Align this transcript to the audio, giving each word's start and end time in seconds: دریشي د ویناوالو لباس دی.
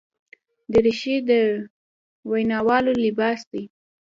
دریشي 0.71 1.15
د 1.29 1.31
ویناوالو 2.31 2.93
لباس 3.03 3.39
دی. 3.51 3.63